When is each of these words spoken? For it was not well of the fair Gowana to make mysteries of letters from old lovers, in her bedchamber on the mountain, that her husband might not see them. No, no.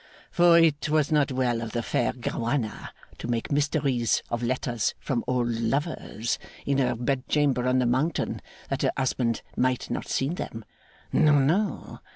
For 0.31 0.57
it 0.57 0.89
was 0.89 1.11
not 1.11 1.31
well 1.31 1.61
of 1.61 1.73
the 1.73 1.83
fair 1.83 2.11
Gowana 2.11 2.89
to 3.19 3.27
make 3.27 3.51
mysteries 3.51 4.23
of 4.31 4.41
letters 4.41 4.95
from 4.99 5.23
old 5.27 5.49
lovers, 5.49 6.39
in 6.65 6.79
her 6.79 6.95
bedchamber 6.95 7.67
on 7.67 7.77
the 7.77 7.85
mountain, 7.85 8.41
that 8.69 8.81
her 8.81 8.89
husband 8.97 9.43
might 9.55 9.91
not 9.91 10.07
see 10.07 10.29
them. 10.29 10.65
No, 11.13 11.37
no. 11.37 11.99